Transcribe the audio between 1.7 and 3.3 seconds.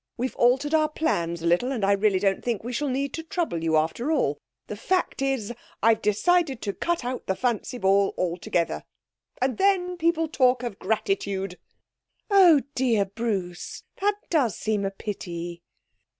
and I really don't think we shall need to